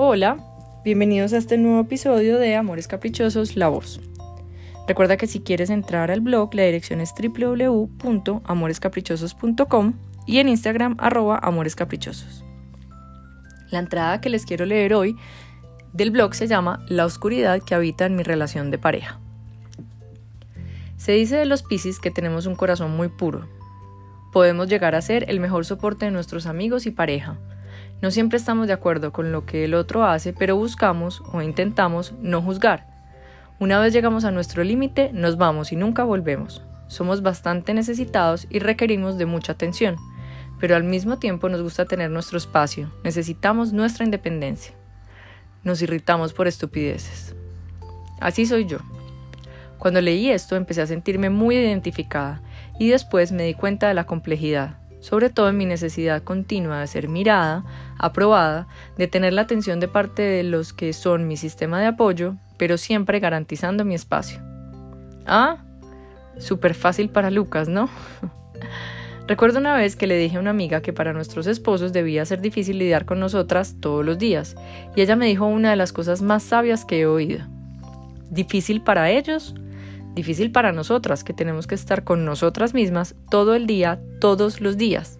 Hola, 0.00 0.36
bienvenidos 0.84 1.32
a 1.32 1.38
este 1.38 1.58
nuevo 1.58 1.80
episodio 1.80 2.38
de 2.38 2.54
Amores 2.54 2.86
Caprichosos, 2.86 3.56
La. 3.56 3.68
Recuerda 4.86 5.16
que 5.16 5.26
si 5.26 5.40
quieres 5.40 5.70
entrar 5.70 6.12
al 6.12 6.20
blog, 6.20 6.54
la 6.54 6.62
dirección 6.62 7.00
es 7.00 7.12
www.amorescaprichosos.com 7.20 9.94
y 10.24 10.38
en 10.38 10.50
Instagram 10.50 10.94
arroba 11.00 11.40
amorescaprichosos. 11.42 12.44
La 13.72 13.80
entrada 13.80 14.20
que 14.20 14.30
les 14.30 14.46
quiero 14.46 14.66
leer 14.66 14.94
hoy 14.94 15.16
del 15.92 16.12
blog 16.12 16.36
se 16.36 16.46
llama 16.46 16.84
La 16.86 17.04
oscuridad 17.04 17.60
que 17.60 17.74
habita 17.74 18.06
en 18.06 18.14
mi 18.14 18.22
relación 18.22 18.70
de 18.70 18.78
pareja. 18.78 19.18
Se 20.96 21.10
dice 21.10 21.38
de 21.38 21.46
los 21.46 21.64
Piscis 21.64 21.98
que 21.98 22.12
tenemos 22.12 22.46
un 22.46 22.54
corazón 22.54 22.96
muy 22.96 23.08
puro. 23.08 23.48
Podemos 24.32 24.68
llegar 24.68 24.94
a 24.94 25.02
ser 25.02 25.28
el 25.28 25.40
mejor 25.40 25.64
soporte 25.64 26.04
de 26.04 26.12
nuestros 26.12 26.46
amigos 26.46 26.86
y 26.86 26.92
pareja 26.92 27.40
no 28.00 28.12
siempre 28.12 28.36
estamos 28.36 28.68
de 28.68 28.72
acuerdo 28.72 29.12
con 29.12 29.32
lo 29.32 29.44
que 29.44 29.64
el 29.64 29.74
otro 29.74 30.04
hace, 30.04 30.32
pero 30.32 30.56
buscamos 30.56 31.22
o 31.32 31.42
intentamos 31.42 32.12
no 32.20 32.40
juzgar. 32.40 32.86
Una 33.58 33.80
vez 33.80 33.92
llegamos 33.92 34.24
a 34.24 34.30
nuestro 34.30 34.62
límite, 34.62 35.10
nos 35.12 35.36
vamos 35.36 35.72
y 35.72 35.76
nunca 35.76 36.04
volvemos. 36.04 36.62
Somos 36.86 37.22
bastante 37.22 37.74
necesitados 37.74 38.46
y 38.50 38.60
requerimos 38.60 39.18
de 39.18 39.26
mucha 39.26 39.52
atención, 39.52 39.96
pero 40.60 40.76
al 40.76 40.84
mismo 40.84 41.18
tiempo 41.18 41.48
nos 41.48 41.60
gusta 41.60 41.86
tener 41.86 42.08
nuestro 42.10 42.38
espacio, 42.38 42.92
necesitamos 43.02 43.72
nuestra 43.72 44.04
independencia. 44.04 44.74
Nos 45.64 45.82
irritamos 45.82 46.32
por 46.32 46.46
estupideces. 46.46 47.34
Así 48.20 48.46
soy 48.46 48.66
yo. 48.66 48.78
Cuando 49.78 50.00
leí 50.00 50.30
esto 50.30 50.54
empecé 50.54 50.82
a 50.82 50.86
sentirme 50.86 51.30
muy 51.30 51.56
identificada 51.56 52.42
y 52.78 52.88
después 52.90 53.32
me 53.32 53.42
di 53.42 53.54
cuenta 53.54 53.88
de 53.88 53.94
la 53.94 54.04
complejidad 54.04 54.77
sobre 55.00 55.30
todo 55.30 55.48
en 55.48 55.56
mi 55.56 55.66
necesidad 55.66 56.22
continua 56.22 56.80
de 56.80 56.86
ser 56.86 57.08
mirada, 57.08 57.64
aprobada, 57.98 58.68
de 58.96 59.08
tener 59.08 59.32
la 59.32 59.42
atención 59.42 59.80
de 59.80 59.88
parte 59.88 60.22
de 60.22 60.42
los 60.42 60.72
que 60.72 60.92
son 60.92 61.28
mi 61.28 61.36
sistema 61.36 61.80
de 61.80 61.86
apoyo, 61.86 62.36
pero 62.56 62.78
siempre 62.78 63.20
garantizando 63.20 63.84
mi 63.84 63.94
espacio. 63.94 64.40
Ah, 65.26 65.58
súper 66.38 66.74
fácil 66.74 67.10
para 67.10 67.30
Lucas, 67.30 67.68
¿no? 67.68 67.88
Recuerdo 69.28 69.58
una 69.58 69.76
vez 69.76 69.94
que 69.94 70.06
le 70.06 70.16
dije 70.16 70.38
a 70.38 70.40
una 70.40 70.50
amiga 70.50 70.80
que 70.80 70.94
para 70.94 71.12
nuestros 71.12 71.46
esposos 71.46 71.92
debía 71.92 72.24
ser 72.24 72.40
difícil 72.40 72.78
lidiar 72.78 73.04
con 73.04 73.20
nosotras 73.20 73.76
todos 73.78 74.04
los 74.04 74.18
días, 74.18 74.56
y 74.96 75.02
ella 75.02 75.16
me 75.16 75.26
dijo 75.26 75.46
una 75.46 75.70
de 75.70 75.76
las 75.76 75.92
cosas 75.92 76.22
más 76.22 76.42
sabias 76.42 76.84
que 76.84 77.00
he 77.00 77.06
oído. 77.06 77.46
¿Difícil 78.30 78.80
para 78.80 79.10
ellos? 79.10 79.54
Difícil 80.18 80.52
para 80.52 80.72
nosotras, 80.72 81.24
que 81.24 81.32
tenemos 81.32 81.66
que 81.66 81.74
estar 81.74 82.04
con 82.04 82.24
nosotras 82.24 82.74
mismas 82.74 83.14
todo 83.30 83.54
el 83.54 83.66
día, 83.66 84.00
todos 84.20 84.60
los 84.60 84.76
días. 84.76 85.18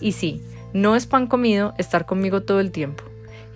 Y 0.00 0.12
sí, 0.12 0.42
no 0.72 0.96
es 0.96 1.06
pan 1.06 1.26
comido 1.26 1.74
estar 1.78 2.04
conmigo 2.04 2.42
todo 2.42 2.60
el 2.60 2.72
tiempo. 2.72 3.04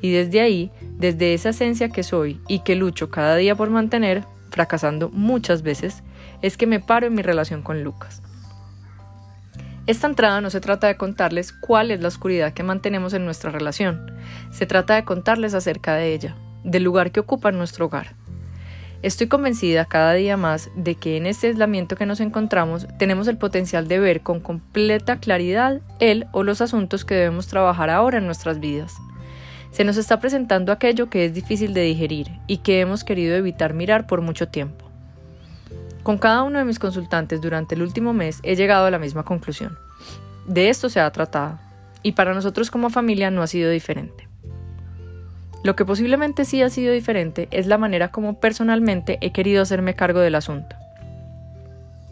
Y 0.00 0.12
desde 0.12 0.41
ahí, 0.41 0.70
desde 0.98 1.34
esa 1.34 1.50
esencia 1.50 1.91
que 1.91 2.02
soy 2.02 2.41
y 2.48 2.60
que 2.60 2.74
lucho 2.74 3.10
cada 3.10 3.36
día 3.36 3.54
por 3.54 3.70
mantener, 3.70 4.24
fracasando 4.50 5.10
muchas 5.10 5.62
veces, 5.62 6.02
es 6.42 6.56
que 6.56 6.66
me 6.66 6.80
paro 6.80 7.06
en 7.06 7.14
mi 7.14 7.22
relación 7.22 7.62
con 7.62 7.82
Lucas. 7.82 8.22
Esta 9.86 10.06
entrada 10.06 10.41
no 10.41 10.50
se 10.50 10.60
trata 10.60 10.86
de 10.86 10.97
contarles 10.97 11.52
cuál 11.52 11.91
es 11.91 12.00
la 12.00 12.08
oscuridad 12.08 12.52
que 12.52 12.62
mantenemos 12.62 13.14
en 13.14 13.24
nuestra 13.24 13.50
relación, 13.50 14.12
se 14.52 14.64
trata 14.64 14.94
de 14.94 15.04
contarles 15.04 15.54
acerca 15.54 15.94
de 15.94 16.14
ella, 16.14 16.36
del 16.62 16.84
lugar 16.84 17.10
que 17.10 17.20
ocupa 17.20 17.48
en 17.48 17.58
nuestro 17.58 17.86
hogar. 17.86 18.14
Estoy 19.03 19.27
convencida 19.27 19.84
cada 19.84 20.12
día 20.12 20.36
más 20.36 20.70
de 20.77 20.95
que 20.95 21.17
en 21.17 21.27
este 21.27 21.48
aislamiento 21.48 21.97
que 21.97 22.06
nos 22.06 22.20
encontramos 22.20 22.86
tenemos 22.98 23.27
el 23.27 23.36
potencial 23.36 23.89
de 23.89 23.98
ver 23.98 24.20
con 24.20 24.39
completa 24.39 25.19
claridad 25.19 25.81
el 25.98 26.28
o 26.31 26.44
los 26.44 26.61
asuntos 26.61 27.05
que 27.05 27.17
debemos 27.17 27.48
trabajar 27.48 27.91
ahora 27.91 28.19
en 28.19 28.27
nuestras 28.27 28.61
vidas. 28.61 28.94
Se 29.72 29.83
nos 29.83 29.97
está 29.97 30.20
presentando 30.20 30.70
aquello 30.70 31.11
que 31.11 31.25
es 31.25 31.34
difícil 31.34 31.75
de 31.75 31.83
digerir 31.83 32.28
y 32.47 32.59
que 32.59 32.78
hemos 32.78 33.03
querido 33.03 33.34
evitar 33.34 33.75
mirar 33.75 34.06
por 34.06 34.21
mucho 34.21 34.47
tiempo. 34.47 34.88
Con 36.05 36.16
cada 36.16 36.44
uno 36.44 36.60
de 36.60 36.65
mis 36.65 36.78
consultantes 36.78 37.41
durante 37.41 37.75
el 37.75 37.82
último 37.82 38.12
mes 38.12 38.38
he 38.44 38.55
llegado 38.55 38.87
a 38.87 38.91
la 38.93 39.00
misma 39.00 39.25
conclusión. 39.25 39.78
De 40.47 40.69
esto 40.69 40.88
se 40.88 41.00
ha 41.00 41.10
tratado, 41.10 41.59
y 42.05 42.12
para 42.12 42.34
nosotros 42.34 42.71
como 42.71 42.88
familia 42.88 43.32
no 43.32 43.43
ha 43.43 43.49
sido 43.49 43.71
diferente. 43.71 44.31
Lo 45.62 45.77
que 45.77 45.84
posiblemente 45.84 46.45
sí 46.45 46.61
ha 46.62 46.71
sido 46.71 46.93
diferente 46.93 47.49
es 47.50 47.67
la 47.67 47.78
manera 47.78 48.11
como 48.11 48.41
personalmente 48.41 49.19
he 49.21 49.33
querido 49.33 49.62
hacerme 49.62 49.95
cargo 49.95 50.21
del 50.21 50.34
asunto. 50.34 50.77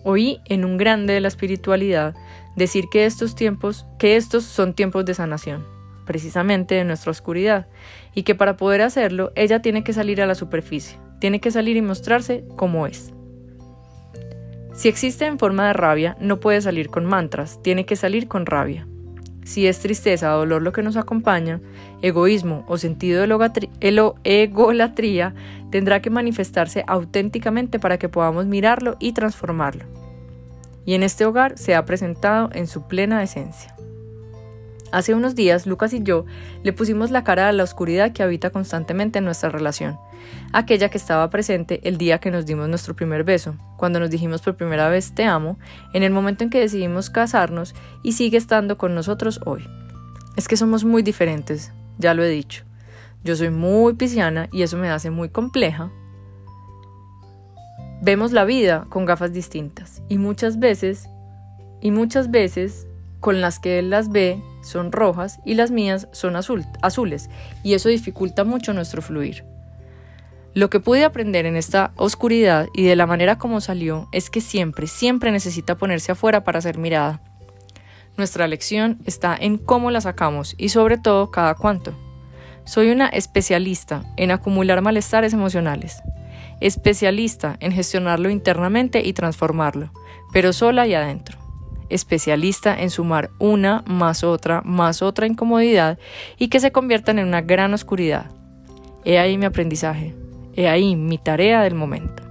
Oí 0.04 0.40
en 0.46 0.64
un 0.64 0.76
grande 0.76 1.12
de 1.12 1.20
la 1.20 1.28
espiritualidad 1.28 2.14
decir 2.56 2.86
que 2.90 3.06
estos 3.06 3.34
tiempos, 3.34 3.86
que 3.98 4.16
estos 4.16 4.44
son 4.44 4.74
tiempos 4.74 5.04
de 5.04 5.14
sanación, 5.14 5.64
precisamente 6.06 6.76
de 6.76 6.84
nuestra 6.84 7.10
oscuridad, 7.10 7.66
y 8.14 8.22
que 8.22 8.34
para 8.34 8.56
poder 8.56 8.82
hacerlo 8.82 9.32
ella 9.34 9.60
tiene 9.62 9.84
que 9.84 9.92
salir 9.92 10.22
a 10.22 10.26
la 10.26 10.34
superficie, 10.34 10.98
tiene 11.18 11.40
que 11.40 11.50
salir 11.50 11.76
y 11.76 11.82
mostrarse 11.82 12.44
como 12.56 12.86
es. 12.86 13.12
Si 14.72 14.88
existe 14.88 15.26
en 15.26 15.38
forma 15.38 15.66
de 15.66 15.72
rabia, 15.72 16.16
no 16.20 16.40
puede 16.40 16.60
salir 16.62 16.88
con 16.88 17.04
mantras, 17.04 17.60
tiene 17.62 17.84
que 17.84 17.96
salir 17.96 18.28
con 18.28 18.46
rabia. 18.46 18.86
Si 19.50 19.66
es 19.66 19.80
tristeza 19.80 20.36
o 20.36 20.38
dolor 20.38 20.62
lo 20.62 20.70
que 20.70 20.80
nos 20.80 20.96
acompaña, 20.96 21.60
egoísmo 22.02 22.64
o 22.68 22.78
sentido 22.78 23.20
de 23.20 23.26
egolatría 24.22 25.34
tendrá 25.72 26.00
que 26.00 26.08
manifestarse 26.08 26.84
auténticamente 26.86 27.80
para 27.80 27.98
que 27.98 28.08
podamos 28.08 28.46
mirarlo 28.46 28.96
y 29.00 29.12
transformarlo. 29.12 29.86
Y 30.84 30.94
en 30.94 31.02
este 31.02 31.26
hogar 31.26 31.58
se 31.58 31.74
ha 31.74 31.84
presentado 31.84 32.50
en 32.52 32.68
su 32.68 32.86
plena 32.86 33.24
esencia. 33.24 33.74
Hace 34.92 35.14
unos 35.14 35.36
días, 35.36 35.66
Lucas 35.66 35.92
y 35.92 36.02
yo 36.02 36.24
le 36.64 36.72
pusimos 36.72 37.12
la 37.12 37.22
cara 37.22 37.48
a 37.48 37.52
la 37.52 37.62
oscuridad 37.62 38.12
que 38.12 38.24
habita 38.24 38.50
constantemente 38.50 39.20
en 39.20 39.24
nuestra 39.24 39.48
relación, 39.48 39.98
aquella 40.52 40.88
que 40.88 40.98
estaba 40.98 41.30
presente 41.30 41.80
el 41.84 41.96
día 41.96 42.18
que 42.18 42.32
nos 42.32 42.44
dimos 42.44 42.68
nuestro 42.68 42.96
primer 42.96 43.22
beso, 43.22 43.54
cuando 43.76 44.00
nos 44.00 44.10
dijimos 44.10 44.42
por 44.42 44.56
primera 44.56 44.88
vez 44.88 45.14
te 45.14 45.24
amo, 45.24 45.58
en 45.92 46.02
el 46.02 46.12
momento 46.12 46.42
en 46.42 46.50
que 46.50 46.58
decidimos 46.58 47.08
casarnos 47.08 47.74
y 48.02 48.12
sigue 48.12 48.36
estando 48.36 48.78
con 48.78 48.96
nosotros 48.96 49.40
hoy. 49.46 49.64
Es 50.36 50.48
que 50.48 50.56
somos 50.56 50.84
muy 50.84 51.02
diferentes, 51.02 51.72
ya 51.98 52.12
lo 52.12 52.24
he 52.24 52.28
dicho. 52.28 52.64
Yo 53.22 53.36
soy 53.36 53.50
muy 53.50 53.94
pisciana 53.94 54.48
y 54.50 54.62
eso 54.62 54.76
me 54.76 54.90
hace 54.90 55.10
muy 55.10 55.28
compleja. 55.28 55.90
Vemos 58.02 58.32
la 58.32 58.44
vida 58.44 58.86
con 58.88 59.04
gafas 59.04 59.32
distintas 59.32 60.02
y 60.08 60.18
muchas 60.18 60.58
veces, 60.58 61.08
y 61.80 61.92
muchas 61.92 62.32
veces 62.32 62.88
con 63.20 63.40
las 63.40 63.60
que 63.60 63.78
él 63.78 63.90
las 63.90 64.10
ve 64.10 64.42
son 64.62 64.92
rojas 64.92 65.40
y 65.44 65.54
las 65.54 65.70
mías 65.70 66.08
son 66.12 66.36
azul, 66.36 66.64
azules, 66.82 67.30
y 67.62 67.74
eso 67.74 67.88
dificulta 67.88 68.44
mucho 68.44 68.72
nuestro 68.72 69.02
fluir. 69.02 69.44
Lo 70.52 70.68
que 70.68 70.80
pude 70.80 71.04
aprender 71.04 71.46
en 71.46 71.56
esta 71.56 71.92
oscuridad 71.96 72.66
y 72.74 72.82
de 72.82 72.96
la 72.96 73.06
manera 73.06 73.38
como 73.38 73.60
salió 73.60 74.08
es 74.10 74.30
que 74.30 74.40
siempre, 74.40 74.88
siempre 74.88 75.30
necesita 75.30 75.76
ponerse 75.76 76.12
afuera 76.12 76.42
para 76.42 76.60
ser 76.60 76.76
mirada. 76.76 77.20
Nuestra 78.16 78.48
lección 78.48 78.98
está 79.06 79.36
en 79.36 79.58
cómo 79.58 79.90
la 79.90 80.00
sacamos 80.00 80.54
y 80.58 80.70
sobre 80.70 80.98
todo 80.98 81.30
cada 81.30 81.54
cuánto. 81.54 81.94
Soy 82.64 82.90
una 82.90 83.08
especialista 83.08 84.04
en 84.16 84.32
acumular 84.32 84.82
malestares 84.82 85.32
emocionales, 85.32 86.02
especialista 86.60 87.56
en 87.60 87.72
gestionarlo 87.72 88.28
internamente 88.28 89.02
y 89.04 89.12
transformarlo, 89.12 89.92
pero 90.32 90.52
sola 90.52 90.86
y 90.86 90.94
adentro 90.94 91.49
especialista 91.90 92.80
en 92.80 92.90
sumar 92.90 93.30
una 93.38 93.82
más 93.86 94.24
otra 94.24 94.62
más 94.64 95.02
otra 95.02 95.26
incomodidad 95.26 95.98
y 96.38 96.48
que 96.48 96.60
se 96.60 96.72
conviertan 96.72 97.18
en 97.18 97.26
una 97.26 97.42
gran 97.42 97.74
oscuridad. 97.74 98.30
He 99.04 99.18
ahí 99.18 99.36
mi 99.36 99.46
aprendizaje, 99.46 100.14
he 100.54 100.68
ahí 100.68 100.96
mi 100.96 101.18
tarea 101.18 101.62
del 101.62 101.74
momento. 101.74 102.22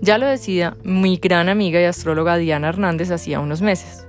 Ya 0.00 0.18
lo 0.18 0.26
decía 0.26 0.76
mi 0.84 1.16
gran 1.16 1.48
amiga 1.48 1.80
y 1.80 1.84
astróloga 1.84 2.36
Diana 2.36 2.68
Hernández 2.68 3.10
hacía 3.10 3.40
unos 3.40 3.62
meses. 3.62 4.06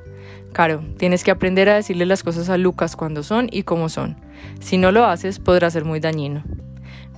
Caro, 0.53 0.83
tienes 0.97 1.23
que 1.23 1.31
aprender 1.31 1.69
a 1.69 1.75
decirle 1.75 2.05
las 2.05 2.23
cosas 2.23 2.49
a 2.49 2.57
Lucas 2.57 2.95
cuando 2.95 3.23
son 3.23 3.47
y 3.51 3.63
cómo 3.63 3.89
son. 3.89 4.17
Si 4.59 4.77
no 4.77 4.91
lo 4.91 5.05
haces, 5.05 5.39
podrá 5.39 5.69
ser 5.69 5.85
muy 5.85 5.99
dañino. 5.99 6.43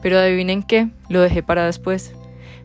Pero 0.02 0.18
adivinen 0.18 0.64
qué, 0.64 0.90
lo 1.10 1.22
dejé 1.22 1.44
para 1.44 1.66
después. 1.66 2.14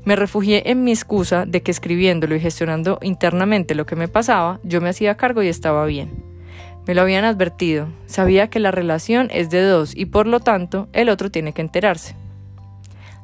Me 0.06 0.14
refugié 0.14 0.70
en 0.70 0.85
mi 0.85 0.93
excusa 0.93 1.47
de 1.47 1.64
que 1.64 1.73
escribiéndolo 1.73 2.37
y 2.37 2.41
gestionando 2.41 3.00
internamente 3.03 3.75
lo 3.75 3.87
que 3.87 3.97
me 3.97 4.06
pasaba, 4.06 4.61
yo 4.62 4.81
me 4.81 4.88
hacía 4.88 5.17
cargo 5.17 5.43
y 5.43 5.49
estaba 5.49 5.85
bien. 5.85 6.23
Me 6.87 6.94
lo 6.94 7.03
habían 7.03 7.25
advertido, 7.25 7.88
sabía 8.06 8.49
que 8.49 8.61
la 8.61 8.70
relación 8.70 9.29
es 9.32 9.50
de 9.50 9.62
dos 9.62 9.97
y 9.97 10.06
por 10.06 10.29
lo 10.29 10.38
tanto 10.38 10.87
el 10.93 11.08
otro 11.08 11.32
tiene 11.32 11.53
que 11.53 11.61
enterarse. 11.61 12.14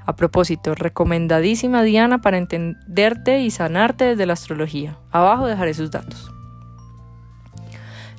A 0.04 0.16
propósito, 0.16 0.74
recomendadísima 0.74 1.84
Diana 1.84 2.20
para 2.20 2.38
entenderte 2.38 3.38
y 3.42 3.52
sanarte 3.52 4.04
desde 4.04 4.26
la 4.26 4.32
astrología. 4.32 4.98
Abajo 5.12 5.46
dejaré 5.46 5.74
sus 5.74 5.92
datos. 5.92 6.32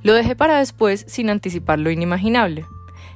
Lo 0.03 0.13
dejé 0.13 0.37
para 0.37 0.59
después 0.59 1.03
sin 1.09 1.29
anticipar 1.29 1.79
lo 1.79 1.91
inimaginable. 1.91 2.65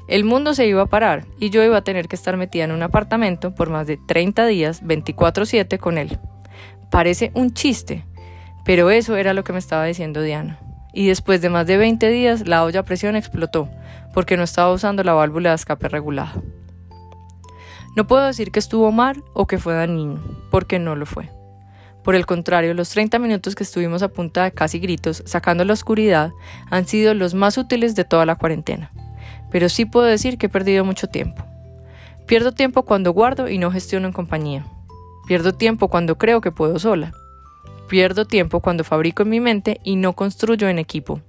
El 0.07 0.23
mundo 0.23 0.53
se 0.53 0.65
iba 0.65 0.81
a 0.81 0.87
parar 0.87 1.25
y 1.37 1.49
yo 1.49 1.63
iba 1.63 1.77
a 1.77 1.83
tener 1.83 2.07
que 2.07 2.15
estar 2.15 2.37
metida 2.37 2.63
en 2.63 2.71
un 2.71 2.81
apartamento 2.81 3.53
por 3.53 3.69
más 3.69 3.87
de 3.87 3.97
30 3.97 4.45
días 4.45 4.81
24/7 4.83 5.77
con 5.77 5.97
él. 5.97 6.17
Parece 6.89 7.31
un 7.33 7.53
chiste, 7.53 8.05
pero 8.63 8.89
eso 8.89 9.17
era 9.17 9.33
lo 9.33 9.43
que 9.43 9.53
me 9.53 9.59
estaba 9.59 9.85
diciendo 9.85 10.21
Diana. 10.21 10.59
y 10.93 11.09
después 11.09 11.41
de 11.41 11.49
más 11.49 11.67
de 11.67 11.77
20 11.77 12.09
días 12.09 12.47
la 12.47 12.63
olla 12.63 12.79
a 12.79 12.83
presión 12.83 13.15
explotó 13.15 13.69
porque 14.15 14.35
no 14.35 14.41
estaba 14.41 14.71
usando 14.73 15.03
la 15.03 15.13
válvula 15.13 15.49
de 15.49 15.55
escape 15.55 15.89
regulada. 15.89 16.33
No 17.95 18.07
puedo 18.07 18.25
decir 18.25 18.51
que 18.51 18.57
estuvo 18.57 18.91
mal 18.91 19.23
o 19.33 19.45
que 19.45 19.59
fue 19.59 19.75
dañino, 19.75 20.19
porque 20.49 20.79
no 20.79 20.95
lo 20.95 21.05
fue. 21.05 21.29
Por 22.03 22.15
el 22.15 22.25
contrario, 22.25 22.73
los 22.73 22.89
30 22.89 23.19
minutos 23.19 23.53
que 23.53 23.63
estuvimos 23.63 24.01
a 24.01 24.07
punta 24.07 24.43
de 24.43 24.51
casi 24.51 24.79
gritos 24.79 25.21
sacando 25.27 25.65
la 25.65 25.73
oscuridad 25.73 26.31
han 26.71 26.87
sido 26.87 27.13
los 27.13 27.35
más 27.35 27.59
útiles 27.59 27.95
de 27.95 28.03
toda 28.03 28.25
la 28.25 28.35
cuarentena. 28.35 28.91
Pero 29.51 29.69
sí 29.69 29.85
puedo 29.85 30.05
decir 30.05 30.37
que 30.37 30.47
he 30.47 30.49
perdido 30.49 30.83
mucho 30.83 31.07
tiempo. 31.07 31.45
Pierdo 32.25 32.51
tiempo 32.51 32.83
cuando 32.83 33.13
guardo 33.13 33.49
y 33.49 33.57
no 33.57 33.71
gestiono 33.71 34.07
en 34.07 34.13
compañía. 34.13 34.65
Pierdo 35.27 35.53
tiempo 35.53 35.87
cuando 35.87 36.17
creo 36.17 36.41
que 36.41 36.51
puedo 36.51 36.77
sola. 36.79 37.13
Pierdo 37.87 38.25
tiempo 38.25 38.59
cuando 38.59 38.83
fabrico 38.83 39.23
en 39.23 39.29
mi 39.29 39.39
mente 39.39 39.79
y 39.83 39.95
no 39.95 40.13
construyo 40.13 40.67
en 40.67 40.77
equipo. 40.77 41.21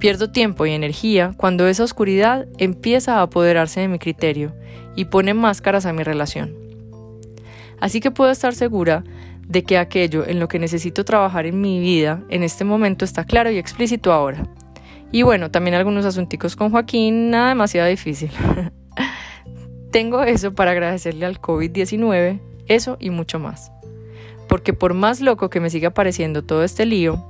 Pierdo 0.00 0.30
tiempo 0.30 0.66
y 0.66 0.72
energía 0.72 1.34
cuando 1.36 1.68
esa 1.68 1.84
oscuridad 1.84 2.46
empieza 2.58 3.18
a 3.18 3.22
apoderarse 3.22 3.80
de 3.80 3.88
mi 3.88 3.98
criterio 3.98 4.52
y 4.96 5.04
pone 5.04 5.34
máscaras 5.34 5.86
a 5.86 5.92
mi 5.92 6.02
relación. 6.02 6.54
Así 7.80 8.00
que 8.00 8.10
puedo 8.10 8.30
estar 8.30 8.54
segura 8.54 9.04
de 9.46 9.62
que 9.62 9.78
aquello 9.78 10.26
en 10.26 10.40
lo 10.40 10.48
que 10.48 10.58
necesito 10.58 11.04
trabajar 11.04 11.46
en 11.46 11.60
mi 11.60 11.80
vida 11.80 12.22
en 12.30 12.42
este 12.42 12.64
momento 12.64 13.04
está 13.04 13.24
claro 13.24 13.50
y 13.50 13.58
explícito 13.58 14.12
ahora. 14.12 14.46
Y 15.12 15.22
bueno, 15.22 15.50
también 15.50 15.74
algunos 15.74 16.04
asunticos 16.04 16.56
con 16.56 16.70
Joaquín, 16.70 17.30
nada 17.30 17.48
demasiado 17.48 17.88
difícil. 17.88 18.30
Tengo 19.90 20.22
eso 20.22 20.54
para 20.54 20.70
agradecerle 20.70 21.26
al 21.26 21.40
COVID-19, 21.40 22.40
eso 22.68 22.96
y 23.00 23.10
mucho 23.10 23.40
más 23.40 23.72
porque 24.50 24.72
por 24.72 24.94
más 24.94 25.20
loco 25.20 25.48
que 25.48 25.60
me 25.60 25.70
siga 25.70 25.90
pareciendo 25.90 26.42
todo 26.42 26.64
este 26.64 26.84
lío, 26.84 27.24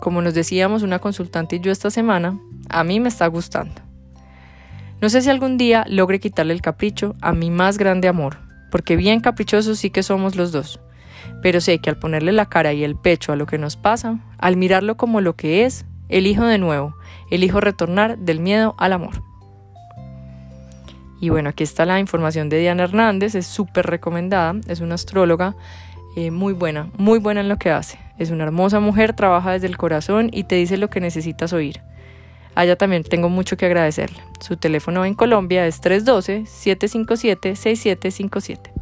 como 0.00 0.22
nos 0.22 0.32
decíamos 0.32 0.82
una 0.82 0.98
consultante 0.98 1.56
y 1.56 1.60
yo 1.60 1.70
esta 1.70 1.90
semana, 1.90 2.40
a 2.70 2.84
mí 2.84 3.00
me 3.00 3.10
está 3.10 3.26
gustando. 3.26 3.82
No 5.02 5.10
sé 5.10 5.20
si 5.20 5.28
algún 5.28 5.58
día 5.58 5.84
logre 5.86 6.20
quitarle 6.20 6.54
el 6.54 6.62
capricho 6.62 7.16
a 7.20 7.34
mi 7.34 7.50
más 7.50 7.76
grande 7.76 8.08
amor, 8.08 8.38
porque 8.70 8.96
bien 8.96 9.20
caprichosos 9.20 9.78
sí 9.78 9.90
que 9.90 10.02
somos 10.02 10.36
los 10.36 10.52
dos, 10.52 10.80
pero 11.42 11.60
sé 11.60 11.80
que 11.80 11.90
al 11.90 11.98
ponerle 11.98 12.32
la 12.32 12.46
cara 12.46 12.72
y 12.72 12.82
el 12.82 12.96
pecho 12.96 13.32
a 13.32 13.36
lo 13.36 13.44
que 13.44 13.58
nos 13.58 13.76
pasa, 13.76 14.20
al 14.38 14.56
mirarlo 14.56 14.96
como 14.96 15.20
lo 15.20 15.36
que 15.36 15.66
es, 15.66 15.84
elijo 16.08 16.44
de 16.44 16.58
nuevo, 16.58 16.96
elijo 17.30 17.60
retornar 17.60 18.18
del 18.18 18.40
miedo 18.40 18.74
al 18.78 18.92
amor. 18.92 19.22
Y 21.20 21.30
bueno, 21.30 21.50
aquí 21.50 21.64
está 21.64 21.86
la 21.86 22.00
información 22.00 22.48
de 22.48 22.58
Diana 22.58 22.84
Hernández, 22.84 23.34
es 23.34 23.46
súper 23.46 23.86
recomendada, 23.86 24.54
es 24.68 24.80
una 24.80 24.96
astróloga 24.96 25.56
eh, 26.16 26.30
muy 26.30 26.52
buena, 26.52 26.90
muy 26.96 27.18
buena 27.18 27.40
en 27.40 27.48
lo 27.48 27.56
que 27.56 27.70
hace. 27.70 27.98
Es 28.18 28.30
una 28.30 28.44
hermosa 28.44 28.78
mujer, 28.78 29.14
trabaja 29.14 29.52
desde 29.52 29.66
el 29.66 29.76
corazón 29.76 30.30
y 30.32 30.44
te 30.44 30.54
dice 30.56 30.76
lo 30.76 30.90
que 30.90 31.00
necesitas 31.00 31.52
oír. 31.52 31.80
A 32.54 32.76
también 32.76 33.02
tengo 33.02 33.28
mucho 33.28 33.56
que 33.56 33.66
agradecerle. 33.66 34.20
Su 34.40 34.56
teléfono 34.56 35.04
en 35.04 35.14
Colombia 35.14 35.66
es 35.66 35.82
312-757-6757. 35.82 38.73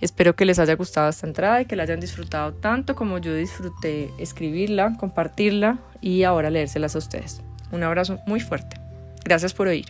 Espero 0.00 0.36
que 0.36 0.44
les 0.44 0.58
haya 0.58 0.74
gustado 0.74 1.08
esta 1.08 1.26
entrada 1.26 1.60
y 1.62 1.66
que 1.66 1.76
la 1.76 1.84
hayan 1.84 2.00
disfrutado 2.00 2.52
tanto 2.52 2.94
como 2.94 3.18
yo 3.18 3.34
disfruté 3.34 4.10
escribirla, 4.18 4.96
compartirla 4.98 5.78
y 6.00 6.24
ahora 6.24 6.50
leérselas 6.50 6.94
a 6.94 6.98
ustedes. 6.98 7.40
Un 7.72 7.82
abrazo 7.82 8.18
muy 8.26 8.40
fuerte. 8.40 8.76
Gracias 9.24 9.54
por 9.54 9.68
oír. 9.68 9.86